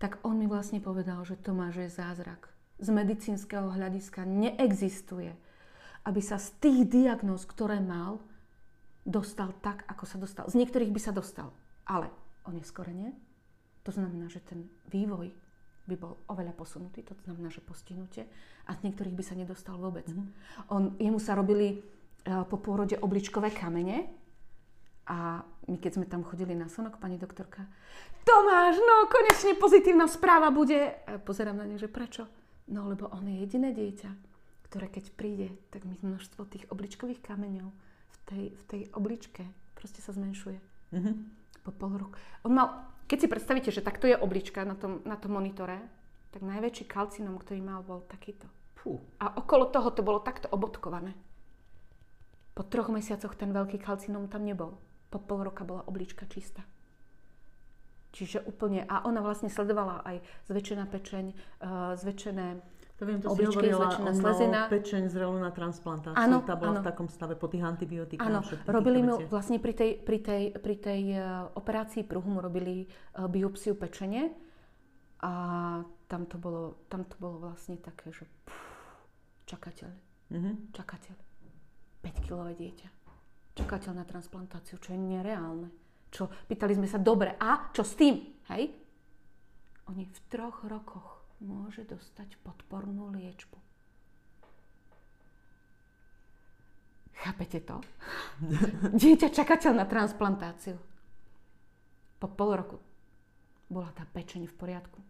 [0.00, 2.48] tak on mi vlastne povedal, že Tomáš je zázrak.
[2.82, 5.30] Z medicínskeho hľadiska neexistuje,
[6.02, 8.18] aby sa z tých diagnóz, ktoré mal,
[9.06, 10.44] dostal tak, ako sa dostal.
[10.50, 11.54] Z niektorých by sa dostal,
[11.86, 12.10] ale
[12.42, 13.14] o neskorene.
[13.86, 15.30] To znamená, že ten vývoj
[15.86, 18.30] by bol oveľa posunutý, to znamená, že postihnutie
[18.66, 20.06] a z niektorých by sa nedostal vôbec.
[20.06, 20.70] Mm-hmm.
[20.70, 24.06] On, jemu sa robili uh, po pôrode obličkové kamene
[25.10, 27.66] a my keď sme tam chodili na sonok, pani doktorka,
[28.22, 30.94] Tomáš, no konečne pozitívna správa bude.
[31.10, 32.30] A pozerám na ne, že prečo?
[32.72, 34.10] No lebo on je jediné dieťa,
[34.72, 37.68] ktoré keď príde, tak mi množstvo tých obličkových kameňov
[38.08, 39.44] v tej, v tej obličke
[39.76, 40.58] proste sa zmenšuje.
[40.96, 41.14] Mm-hmm.
[41.62, 42.16] Po pol roku.
[42.48, 45.84] On mal keď si predstavíte, že takto je oblička na tom, na tom monitore,
[46.32, 48.48] tak najväčší kalcinom, ktorý mal, bol takýto.
[48.80, 49.04] Fú.
[49.20, 51.12] A okolo toho to bolo takto obodkované.
[52.56, 54.80] Po troch mesiacoch ten veľký kalcinom tam nebol.
[55.12, 56.64] Po pol roka bola oblička čistá.
[58.12, 60.16] Čiže úplne, a ona vlastne sledovala aj
[60.52, 62.60] zväčšená pečeň, uh, zväčšené
[63.02, 64.70] to viem, to si hovorila, slezina.
[64.70, 66.14] pečeň zrelú na transplantáciu.
[66.14, 66.80] Áno, tá bola áno.
[66.84, 68.22] v takom stave po tých antibiotikách.
[68.22, 72.86] Áno, robili mu vlastne pri tej, pri tej, pri tej uh, operácii pruhu mu robili
[72.86, 74.30] uh, biopsiu pečene
[75.18, 75.32] a
[76.06, 78.54] tam to bolo, tam to bolo vlastne také, že pff,
[79.50, 79.90] čakateľ,
[80.30, 80.54] mm-hmm.
[80.70, 81.16] čakateľ.
[82.06, 82.88] 5-kilové dieťa.
[83.58, 85.81] Čakateľ na transplantáciu, čo je nereálne.
[86.12, 88.20] Čo, pýtali sme sa, dobre, a čo s tým?
[88.52, 88.68] Hej?
[89.88, 93.56] Oni v troch rokoch môže dostať podpornú liečbu.
[97.22, 97.80] Chápete to?
[99.00, 100.76] Dieťa čakateľ na transplantáciu.
[102.20, 102.78] Po pol roku
[103.72, 105.00] bola tá pečeň v poriadku.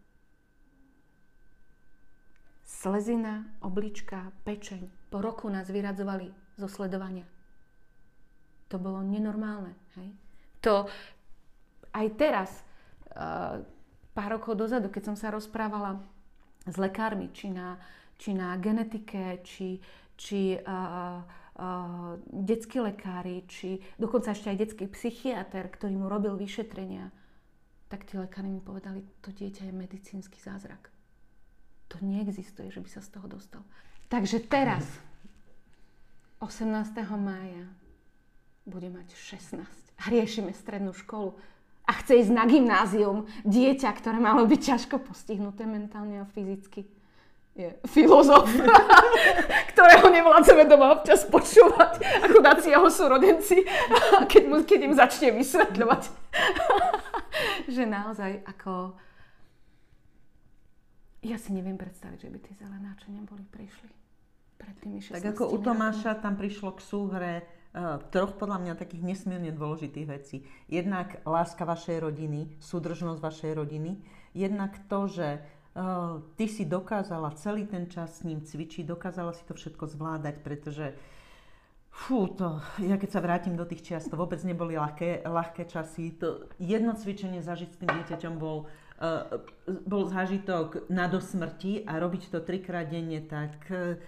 [2.63, 5.11] Slezina, oblička, pečeň.
[5.11, 7.27] Po roku nás vyradzovali zo sledovania.
[8.71, 9.75] To bolo nenormálne.
[9.99, 10.22] Hej?
[10.63, 10.87] To
[11.91, 12.49] aj teraz,
[13.13, 13.61] uh,
[14.15, 15.99] pár rokov dozadu, keď som sa rozprávala
[16.63, 17.75] s lekármi, či na,
[18.15, 19.83] či na genetike, či,
[20.15, 21.21] či uh,
[22.33, 27.13] detskí lekári, či dokonca ešte aj detský psychiatr, ktorý mu robil vyšetrenia,
[27.93, 30.89] tak tí lekári mi povedali, to dieťa je medicínsky zázrak.
[31.93, 33.61] To neexistuje, že by sa z toho dostal.
[34.09, 34.81] Takže teraz,
[36.41, 36.89] 18.
[37.21, 37.69] mája,
[38.73, 39.61] bude mať 16
[40.01, 41.37] a riešime strednú školu.
[41.85, 46.89] A chce ísť na gymnázium dieťa, ktoré malo byť ťažko postihnuté mentálne a fyzicky.
[47.53, 48.49] Je filozof,
[49.77, 53.61] ktorého nevládzeme doma občas počúvať, ako dáci jeho súrodenci,
[54.25, 56.01] keď, mu, keď im začne vysvetľovať,
[57.77, 58.97] že naozaj ako...
[61.23, 63.91] Ja si neviem predstaviť, že by tí zelenáče neboli prišli.
[64.57, 67.33] Pred tými 16 Tak ako u Tomáša tam prišlo k súhre
[68.13, 70.45] troch podľa mňa takých nesmierne dôležitých vecí.
[70.69, 73.97] Jednak láska vašej rodiny, súdržnosť vašej rodiny.
[74.37, 79.41] Jednak to, že uh, ty si dokázala celý ten čas s ním cvičiť, dokázala si
[79.49, 80.93] to všetko zvládať, pretože
[81.93, 86.17] Fú, to, ja keď sa vrátim do tých čias, to vôbec neboli ľahké, ľahké časy.
[86.17, 88.65] To jedno cvičenie zažiť s tým dieťaťom bol,
[88.97, 89.29] uh,
[89.85, 94.01] bol zážitok na dosmrti a robiť to trikrát denne, tak uh,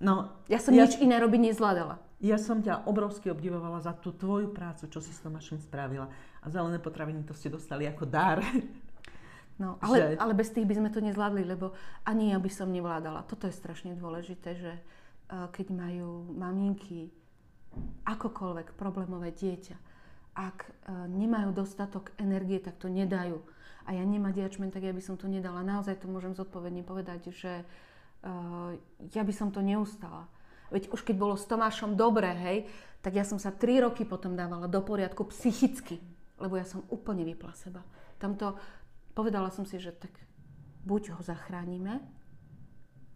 [0.00, 0.32] no...
[0.48, 2.07] Ja som ja, nič iné robiť nezvládala.
[2.18, 6.10] Ja som ťa obrovsky obdivovala za tú tvoju prácu, čo si s Tomášom spravila.
[6.42, 8.42] A zelené potraviny to ste dostali ako dar.
[9.54, 10.06] No, ale, že...
[10.18, 13.22] ale bez tých by sme to nezvládli, lebo ani ja by som nevládala.
[13.30, 17.14] Toto je strašne dôležité, že uh, keď majú maminky
[18.02, 19.78] akokoľvek problémové dieťa,
[20.34, 23.38] ak uh, nemajú dostatok energie, tak to nedajú.
[23.86, 25.62] A ja nemať jačmen, tak ja by som to nedala.
[25.62, 28.74] Naozaj to môžem zodpovedne povedať, že uh,
[29.14, 30.26] ja by som to neustala
[30.68, 32.58] Veď už keď bolo s Tomášom dobré, hej,
[33.00, 36.02] tak ja som sa 3 roky potom dávala do poriadku psychicky,
[36.36, 37.80] lebo ja som úplne vypla seba.
[38.18, 38.58] Tamto
[39.14, 40.12] povedala som si, že tak
[40.84, 42.02] buď ho zachránime,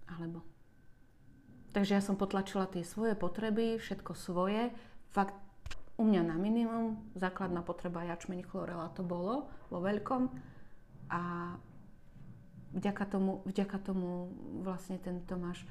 [0.07, 0.45] alebo.
[1.73, 4.71] Takže ja som potlačila tie svoje potreby, všetko svoje,
[5.09, 5.35] fakt
[5.97, 10.29] u mňa na minimum, základná potreba jačmeň chlorela to bolo vo veľkom
[11.13, 11.55] a
[12.73, 14.33] vďaka tomu, vďaka tomu
[14.65, 15.65] vlastne ten Tomáš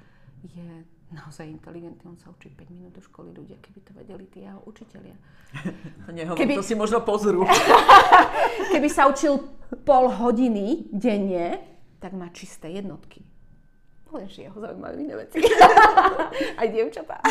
[0.45, 4.43] je naozaj inteligentný, on sa učí 5 minút do školy ľudia, keby to vedeli tí
[4.43, 5.15] jeho učitelia.
[6.07, 7.43] to nehovor, keby, to si možno pozrú.
[8.73, 9.39] keby sa učil
[9.83, 11.59] pol hodiny denne,
[11.99, 13.23] tak má čisté jednotky.
[14.11, 15.39] Lenže jeho zaujímajú iné veci.
[16.59, 17.23] Aj dievčatá.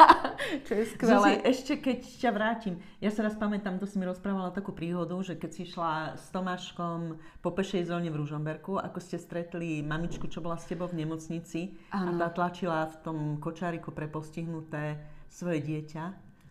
[0.66, 1.18] Čo je skvelé.
[1.18, 2.74] Zuzi, ešte keď ťa vrátim.
[3.02, 6.30] Ja sa raz pamätám, to si mi rozprávala takú príhodu, že keď si šla s
[6.30, 11.02] Tomáškom po pešej zóne v Ružomberku, ako ste stretli mamičku, čo bola s tebou v
[11.02, 12.14] nemocnici ano.
[12.14, 16.04] a tá tlačila v tom kočáriku pre postihnuté svoje dieťa.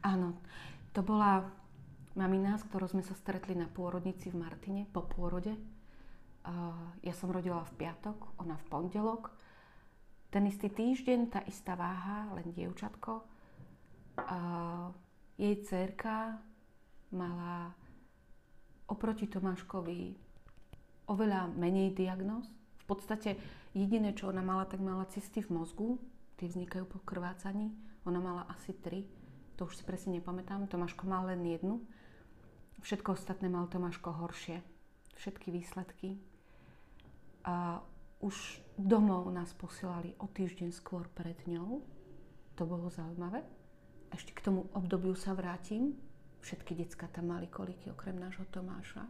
[0.03, 0.35] Áno.
[0.91, 1.47] To bola
[2.19, 5.55] mamina, s ktorou sme sa stretli na pôrodnici v Martine po pôrode.
[7.05, 9.29] Ja som rodila v piatok, ona v pondelok
[10.29, 13.25] ten istý týždeň, tá istá váha, len dievčatko.
[14.19, 14.39] A
[15.39, 16.37] jej dcerka
[17.09, 17.73] mala
[18.85, 20.13] oproti Tomáškovi
[21.09, 22.45] oveľa menej diagnóz.
[22.85, 23.37] V podstate
[23.73, 25.89] jediné, čo ona mala, tak mala cysty v mozgu.
[26.37, 27.73] Tie vznikajú po krvácaní.
[28.05, 29.05] Ona mala asi tri.
[29.57, 30.69] To už si presne nepamätám.
[30.69, 31.81] Tomáško mal len jednu.
[32.79, 34.63] Všetko ostatné mal Tomáško horšie.
[35.19, 36.15] Všetky výsledky.
[37.43, 37.83] A
[38.19, 38.35] už
[38.75, 41.83] domov nás posielali o týždeň skôr pred ňou.
[42.59, 43.43] To bolo zaujímavé.
[44.11, 45.95] Ešte k tomu obdobiu sa vrátim.
[46.39, 49.03] Všetky decka tam mali koliky okrem nášho Tomáša.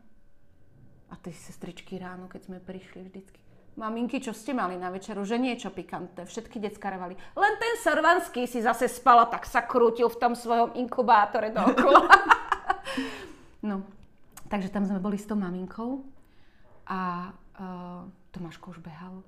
[1.09, 3.41] A tie sestričky ráno, keď sme prišli vždycky.
[3.77, 5.23] Maminky, čo ste mali na večeru?
[5.25, 6.25] Že niečo pikantné.
[6.25, 7.15] Všetky decka revali.
[7.37, 12.05] Len ten Servanský si zase spala, tak sa krútil v tom svojom inkubátore dookola.
[13.69, 13.87] no,
[14.51, 16.05] takže tam sme boli s tou maminkou.
[16.89, 19.25] A uh, Tomáško už behal,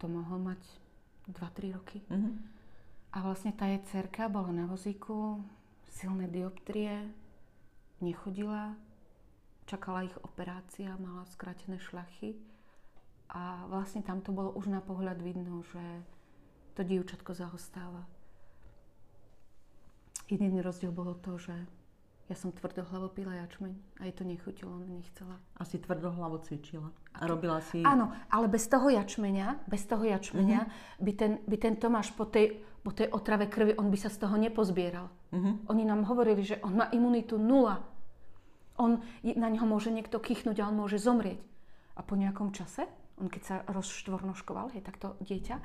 [0.00, 0.60] to mohol mať
[1.28, 1.98] 2-3 roky.
[2.08, 2.34] Mm-hmm.
[3.10, 5.42] A vlastne tá jej cerka bola na vozíku,
[5.90, 7.10] silné dioptrie,
[8.00, 8.78] nechodila,
[9.66, 12.38] čakala ich operácia, mala skrátené šlachy
[13.30, 15.82] a vlastne tam to bolo už na pohľad vidno, že
[16.74, 18.06] to dievčatko zahostáva.
[20.30, 21.54] Jediný rozdiel bolo to, že
[22.30, 25.34] ja som tvrdohlavo pila jačmeň a jej to nechutilo, ona nechcela.
[25.58, 27.82] Asi tvrdohlavo cvičila a robila si...
[27.82, 31.02] Áno, ale bez toho jačmeňa, bez toho jačmeňa mm-hmm.
[31.02, 34.22] by, ten, by ten Tomáš po tej, po tej otrave krvi, on by sa z
[34.22, 35.10] toho nepozbieral.
[35.34, 35.54] Mm-hmm.
[35.74, 37.82] Oni nám hovorili, že on má imunitu nula.
[38.78, 41.42] On, na neho môže niekto kýchnuť a on môže zomrieť.
[41.98, 42.86] A po nejakom čase,
[43.18, 45.58] on keď sa rozštvornoškoval, hej, takto dieťa,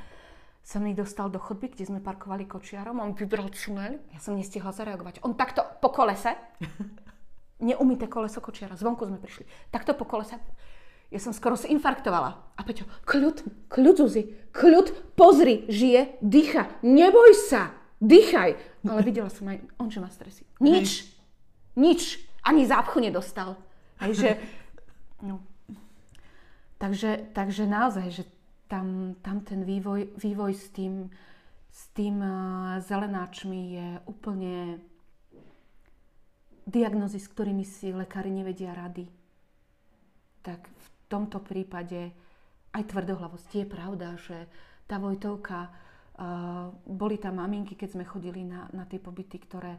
[0.66, 4.74] sa mi dostal do chodby, kde sme parkovali kočiarom, on vybral čumel, ja som nestihla
[4.74, 5.22] zareagovať.
[5.22, 6.34] On takto po kolese,
[7.70, 10.42] neumité koleso kočiara, zvonku sme prišli, takto po kolese,
[11.14, 12.58] ja som skoro infarktovala.
[12.58, 17.70] A Peťo, kľud, kľud Zuzi, kľud, pozri, žije, dýcha, neboj sa,
[18.02, 18.58] dýchaj.
[18.90, 20.50] Ale videla som aj, on že má stresy.
[20.58, 21.06] Nič,
[21.78, 23.54] nič, ani zápchu nedostal.
[24.02, 24.30] Hej, že
[25.24, 25.40] No.
[26.78, 28.24] Takže, takže naozaj, že
[28.68, 31.10] tam, tam ten vývoj, vývoj s tým,
[31.70, 34.80] s tým uh, zelenáčmi je úplne
[36.66, 39.06] diagnozy, s ktorými si lekári nevedia rady.
[40.42, 42.14] Tak v tomto prípade
[42.74, 43.50] aj tvrdohlavosť.
[43.54, 44.50] Je pravda, že
[44.90, 49.78] tá Vojtovka, uh, boli tam maminky, keď sme chodili na, na tie pobyty, ktoré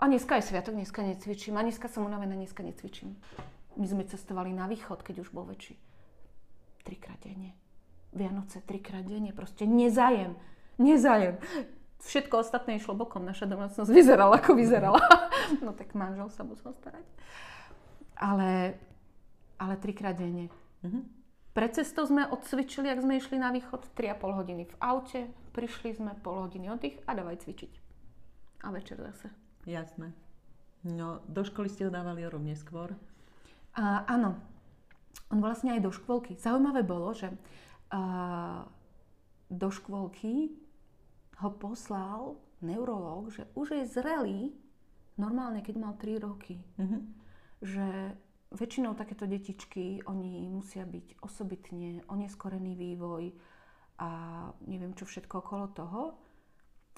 [0.00, 3.20] a dneska je sviatok, dneska necvičím, a dneska som unavená, dneska necvičím.
[3.76, 5.76] My sme cestovali na východ, keď už bol väčší.
[6.88, 7.59] Trikrát denne.
[8.10, 9.30] Vianoce trikrát denne.
[9.30, 10.34] Proste nezajem.
[10.78, 11.38] Nezajem.
[12.00, 13.22] Všetko ostatné išlo bokom.
[13.22, 15.00] Naša domácnosť vyzerala, ako vyzerala.
[15.64, 17.06] no tak manžel sa musel starať.
[18.18, 18.74] Ale,
[19.60, 20.48] ale trikrát denne.
[20.80, 21.04] Uh-huh.
[21.50, 25.20] Pred cestou sme odcvičili, ak sme išli na východ, 3,5 hodiny v aute,
[25.50, 27.72] prišli sme pol hodiny oddych a dávaj cvičiť.
[28.64, 29.34] A večer zase.
[29.66, 30.14] Jasné.
[30.86, 32.96] No, do školy ste ho dávali o rok neskôr?
[33.76, 34.40] A, áno.
[35.28, 36.38] On vlastne aj do škôlky.
[36.38, 37.30] Zaujímavé bolo, že
[39.50, 40.54] do škôlky
[41.42, 44.54] ho poslal neurológ, že už je zrelý,
[45.16, 46.60] normálne, keď mal 3 roky.
[46.78, 47.02] Mm-hmm.
[47.60, 47.86] Že
[48.50, 53.32] väčšinou takéto detičky, oni musia byť osobitne oneskorený vývoj
[54.00, 54.10] a
[54.66, 56.00] neviem čo všetko okolo toho.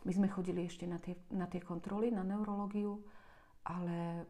[0.02, 2.98] My sme chodili ešte na tie, na tie kontroly, na neurológiu,
[3.62, 4.26] ale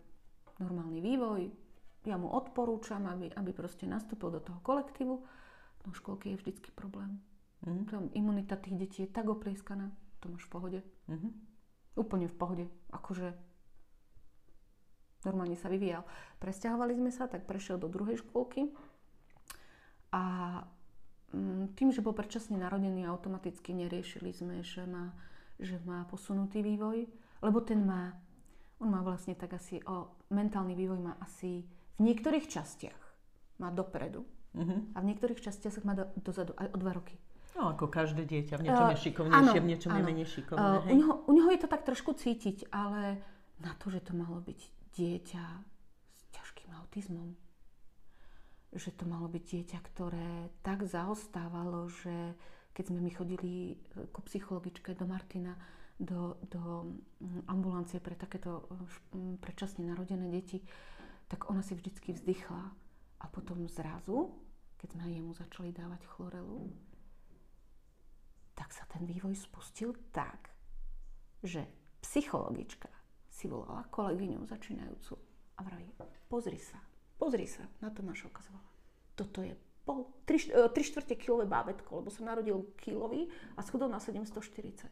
[0.61, 1.43] normálny vývoj,
[2.03, 5.15] ja mu odporúčam, aby, aby proste nastúpil do toho kolektívu.
[5.87, 7.19] No v školke je vždycky problém.
[7.67, 7.85] Mm.
[7.87, 9.91] Tam imunita tých detí je tak oplieskaná,
[10.23, 10.81] to máš v pohode.
[11.11, 11.33] Mm-hmm.
[11.99, 12.65] Úplne v pohode.
[12.95, 13.35] Akože
[15.27, 16.03] normálne sa vyvíjal.
[16.39, 18.71] Presťahovali sme sa, tak prešiel do druhej škôlky
[20.11, 20.23] a
[21.31, 25.15] mm, tým, že bol predčasne narodený, automaticky neriešili sme, že má
[25.63, 27.07] že má posunutý vývoj,
[27.39, 28.19] lebo ten má,
[28.83, 31.63] on má vlastne tak asi o mentálny vývoj má asi
[31.97, 33.01] v niektorých častiach
[33.63, 34.81] má dopredu uh-huh.
[34.95, 37.17] a v niektorých častiach má do, dozadu aj o dva roky.
[37.53, 40.65] No ako každé dieťa, v niečom uh, je šikovnejšie, v niečom je menej šikovné.
[40.65, 43.21] Uh, u, neho, u neho je to tak trošku cítiť, ale
[43.61, 44.61] na to, že to malo byť
[44.97, 45.45] dieťa
[46.17, 47.37] s ťažkým autizmom,
[48.73, 52.33] že to malo byť dieťa, ktoré tak zaostávalo, že
[52.73, 55.57] keď sme my chodili e, ku psychologičke do Martina,
[56.01, 58.65] do, do mm, ambulancie pre takéto
[59.13, 60.65] e, predčasne narodené deti,
[61.29, 62.73] tak ona si vždycky vzdychla.
[63.23, 64.35] A potom zrazu,
[64.77, 66.67] keď sme jemu začali dávať chlorelu,
[68.59, 70.51] tak sa ten vývoj spustil tak,
[71.43, 71.65] že
[72.03, 72.91] psychologička
[73.31, 75.15] si volala kolegyňu začínajúcu
[75.57, 75.89] a vraví,
[76.29, 76.79] pozri sa,
[77.17, 78.71] pozri sa, na to Maša ukazovala.
[79.15, 79.55] Toto je
[79.87, 84.87] pol, 3, 3 e, štvrte kilové bábetko, lebo sa narodil kilový a schudol na 740.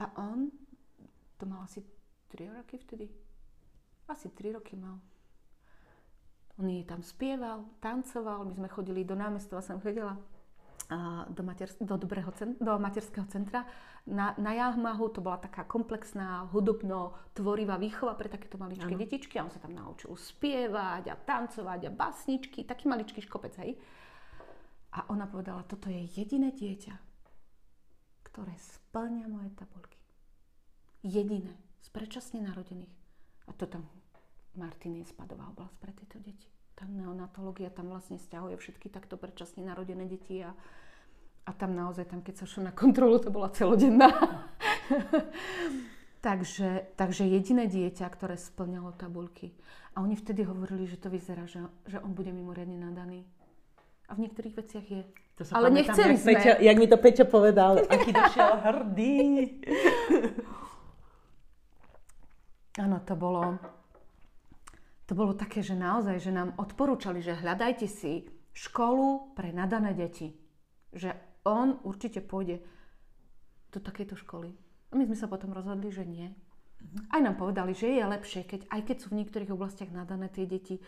[0.00, 0.50] A on,
[1.38, 1.84] to mal asi
[2.32, 3.06] 3 roky vtedy,
[4.08, 5.00] asi 3 roky mal.
[6.58, 10.14] On jej tam spieval, tancoval, my sme chodili do námestova, som chodila
[11.28, 13.64] do, mater, do, dobrého, do materského centra.
[14.06, 19.00] Na, na Jahmahu to bola taká komplexná, hudobno tvorivá výchova pre takéto maličké ano.
[19.00, 23.80] detičky a on sa tam naučil spievať a tancovať a basničky, taký maličký škopec, hej.
[24.94, 26.94] A ona povedala, toto je jediné dieťa,
[28.30, 29.98] ktoré splňa moje tabulky.
[31.02, 32.92] Jediné, z predčasne narodených.
[33.48, 33.88] A to tam
[34.56, 39.62] Martin je spadová oblasť pre tieto deti tá neonatológia tam vlastne stiahuje všetky takto predčasne
[39.62, 40.50] narodené deti a,
[41.46, 44.10] a tam naozaj, tam keď sa šlo na kontrolu, to bola celodenná.
[46.26, 49.54] takže, takže jediné dieťa, ktoré splňalo tabulky.
[49.94, 53.22] A oni vtedy hovorili, že to vyzerá, že, že on bude mimoriadne nadaný.
[54.10, 55.06] A v niektorých veciach je.
[55.38, 56.34] To sa Ale pamätám, nechceli jak sme.
[56.34, 59.22] Peťo, jak mi to Peťo povedal, aký došiel hrdý.
[62.84, 63.54] Áno, to bolo,
[65.04, 68.24] to bolo také, že naozaj, že nám odporúčali, že hľadajte si
[68.56, 70.32] školu pre nadané deti.
[70.96, 71.12] Že
[71.44, 72.64] on určite pôjde
[73.68, 74.54] do takejto školy.
[74.88, 76.32] A my sme sa potom rozhodli, že nie.
[77.12, 80.46] Aj nám povedali, že je lepšie, keď, aj keď sú v niektorých oblastiach nadané tie
[80.46, 80.80] deti,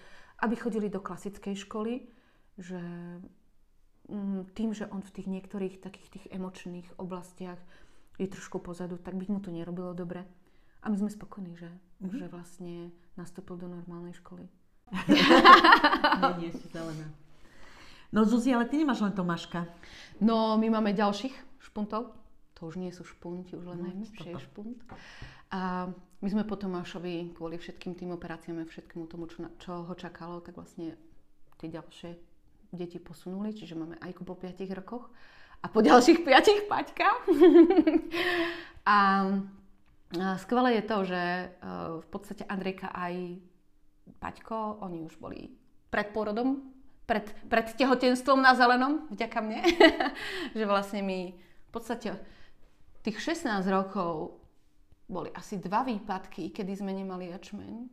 [0.45, 2.07] aby chodili do klasickej školy,
[2.57, 2.81] že
[4.09, 7.59] mm, tým, že on v tých niektorých takých tých emočných oblastiach
[8.17, 10.25] je trošku pozadu, tak by mu to nerobilo dobre.
[10.85, 11.69] A my sme spokojní, že,
[12.01, 12.19] mm-hmm.
[12.19, 12.75] že vlastne
[13.17, 14.47] nastúpil do normálnej školy.
[15.11, 17.11] nie, nie si zelená.
[18.15, 19.67] No Zuzi, ale ty nemáš len Tomáška.
[20.23, 22.15] No, my máme ďalších špuntov.
[22.57, 24.81] To už nie sú špunti, už len no, najmenšie je špunt.
[25.53, 25.91] A
[26.25, 30.41] my sme po Tomášovi kvôli všetkým tým operáciám a všetkému tomu, čo, čo ho čakalo,
[30.41, 30.97] tak vlastne
[31.61, 32.17] tie ďalšie
[32.73, 35.13] deti posunuli, čiže máme Ajku po 5 rokoch
[35.61, 37.09] a po ďalších 5 Paťka.
[38.89, 38.97] a
[40.15, 41.47] Skvelé je to, že e,
[41.99, 43.43] v podstate Andrejka aj
[44.23, 45.51] Paťko, oni už boli
[45.91, 46.63] pred porodom,
[47.11, 49.61] pred, pred tehotenstvom na zelenom, vďaka mne,
[50.59, 52.15] že vlastne mi v podstate
[53.03, 54.39] tých 16 rokov
[55.07, 57.87] boli asi dva výpadky, kedy sme nemali jačmeň.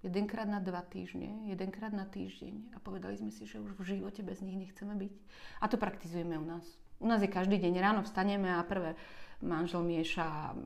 [0.00, 2.72] Jedenkrát na dva týždne, jedenkrát na týždeň.
[2.72, 5.12] A povedali sme si, že už v živote bez nich nechceme byť.
[5.60, 6.64] A to praktizujeme u nás.
[6.96, 8.96] U nás je každý deň ráno vstaneme a prvé
[9.44, 10.56] manžel mieša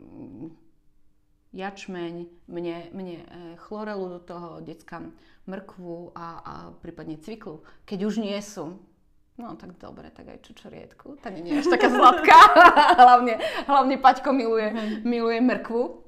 [1.51, 2.15] jačmeň,
[2.47, 3.27] mne, mne e,
[3.67, 5.11] chlorelu do toho, deckám
[5.51, 7.67] mrkvu a, a prípadne cviklu.
[7.87, 8.79] Keď už nie sú,
[9.35, 11.19] no tak dobre, tak aj čučoriedku.
[11.19, 12.39] Tak nie je až taká sladká.
[13.03, 14.71] hlavne, hlavne Paťko miluje,
[15.03, 16.07] miluje mrkvu.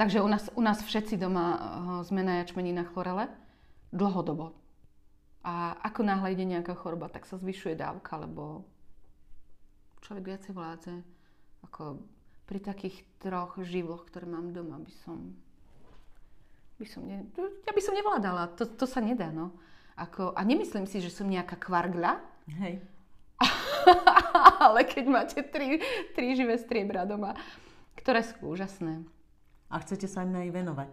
[0.00, 1.60] Takže u nás, u nás všetci doma uh,
[2.00, 3.28] sme na jačmení na chlorele
[3.92, 4.56] dlhodobo.
[5.44, 8.64] A ako náhle ide nejaká choroba, tak sa zvyšuje dávka, lebo
[10.00, 10.94] človek viacej vládze.
[11.68, 12.00] Ako
[12.50, 15.38] pri takých troch živloch, ktoré mám doma, by som...
[16.82, 18.58] By som ne, ja by som nevládala.
[18.58, 19.54] To, to sa nedá, no.
[19.94, 22.18] Ako, a nemyslím si, že som nejaká kvargľa.
[22.58, 22.82] Hej.
[24.66, 25.78] ale keď máte tri,
[26.16, 27.38] tri živé striebra doma,
[27.94, 29.04] ktoré sú úžasné.
[29.70, 30.92] A chcete sa im aj venovať.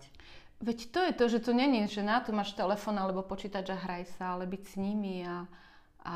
[0.61, 3.77] Veď to je to, že to není, že na to máš telefón alebo počítač a
[3.77, 5.45] hraj sa, ale byť s nimi a,
[6.01, 6.15] a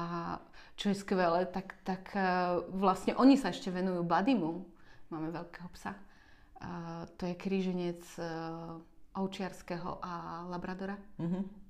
[0.77, 4.65] čo je skvelé, tak, tak uh, vlastne oni sa ešte venujú Badimu.
[5.11, 5.91] Máme veľkého psa.
[6.61, 8.79] Uh, to je kríženec uh,
[9.19, 10.95] ovčiarského a labradora.
[11.19, 11.61] Mm-hmm.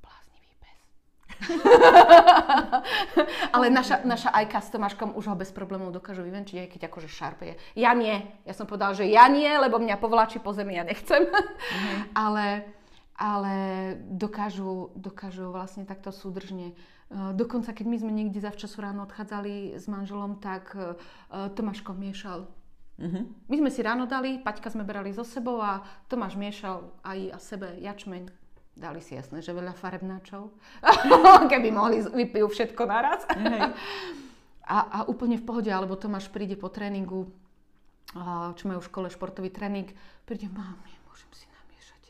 [3.56, 7.10] Ale naša, naša Ajka s Tomáškom už ho bez problémov dokážu vyvenčiť, aj keď akože
[7.10, 7.56] šarpe je.
[7.82, 8.22] Ja nie.
[8.46, 11.26] Ja som povedala, že ja nie, lebo mňa povláči po zemi, ja nechcem.
[11.26, 12.02] Mm-hmm.
[12.26, 12.46] ale,
[13.18, 13.54] ale
[14.06, 16.72] dokážu, dokážu vlastne takto súdržne.
[16.72, 16.74] E,
[17.34, 20.94] dokonca, keď my sme niekde za včasu ráno odchádzali s manželom, tak uh,
[21.58, 22.46] Tomáško miešal
[23.00, 23.24] Mm-hmm.
[23.48, 25.82] My sme si ráno dali, Paťka sme brali so sebou a
[26.12, 30.56] Tomáš miešal aj a sebe jačmeň Dali si jasné, že veľa farebnáčov.
[31.52, 33.28] Keby mohli, vypijú všetko naraz.
[34.64, 37.28] a, a úplne v pohode, alebo Tomáš príde po tréningu,
[38.56, 39.92] čo majú v škole športový tréning,
[40.24, 42.02] príde, mám, môžem si namiešať.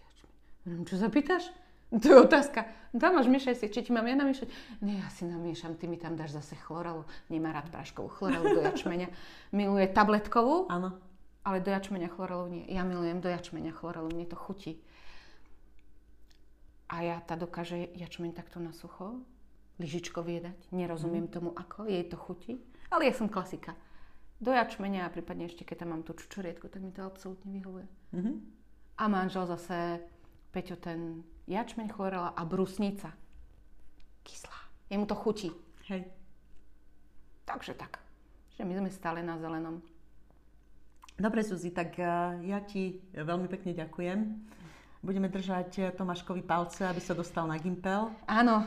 [0.85, 1.49] Čo sa pýtaš?
[1.91, 2.71] To je otázka.
[2.95, 4.47] Tomáš, miešaj si, či ti mám ja namiešať?
[4.79, 7.03] Nie, ja si namiešam, ty mi tam dáš zase chlorelu.
[7.27, 9.11] Nemá rád práškovú chlorelu do jačmeňa.
[9.59, 10.95] Miluje tabletkovú, Áno.
[11.43, 12.63] ale do jačmeňa chlorelu nie.
[12.71, 14.79] Ja milujem do jačmeňa chlorelu, mne to chutí
[16.91, 19.23] a ja tá dokáže jačmeň takto na sucho,
[19.79, 20.59] lyžičko viedať.
[20.75, 21.33] Nerozumiem mm.
[21.33, 22.59] tomu ako, jej to chutí,
[22.91, 23.79] ale ja som klasika.
[24.43, 27.87] Do jačmeňa a prípadne ešte keď tam mám tú čučoriedku, tak mi to absolútne vyhovuje.
[28.11, 28.35] Mm-hmm.
[28.99, 30.03] A manžel zase,
[30.51, 33.15] Peťo, ten jačmeň chorela a brusnica.
[34.23, 34.59] Kyslá.
[34.91, 35.49] Jemu to chutí.
[35.87, 36.11] Hej.
[37.47, 38.03] Takže tak.
[38.59, 39.79] Že my sme stále na zelenom.
[41.15, 41.95] Dobre, Suzi, tak
[42.43, 44.19] ja ti veľmi pekne ďakujem.
[45.01, 48.13] Budeme držať eh, Tomáškovi palce, aby sa dostal na Gimpel.
[48.29, 48.61] Áno,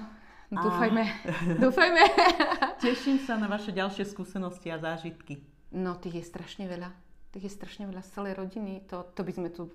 [0.50, 1.04] dúfajme.
[1.06, 1.30] A...
[1.64, 2.02] dúfajme.
[2.82, 5.38] Teším sa na vaše ďalšie skúsenosti a zážitky.
[5.70, 6.90] No, tých je strašne veľa.
[7.30, 8.82] Tých je strašne veľa z celej rodiny.
[8.90, 9.70] To, to by sme tu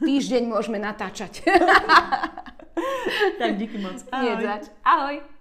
[0.00, 1.42] týždeň môžeme natáčať.
[3.40, 4.00] tak díky moc.
[4.12, 4.60] Ahoj.
[4.84, 5.35] Ahoj.